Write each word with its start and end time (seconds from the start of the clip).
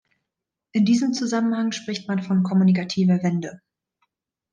In 0.71 0.83
diesem 0.83 1.13
Zusammenhang 1.13 1.71
spricht 1.73 2.07
man 2.07 2.23
von 2.23 2.41
Kommunikativer 2.41 3.21
Wende. 3.21 3.61